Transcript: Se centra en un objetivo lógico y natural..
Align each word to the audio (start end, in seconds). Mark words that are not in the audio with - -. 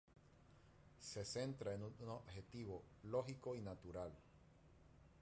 Se 1.09 1.23
centra 1.23 1.75
en 1.75 1.83
un 1.83 2.09
objetivo 2.09 2.83
lógico 3.03 3.55
y 3.55 3.61
natural.. 3.61 4.09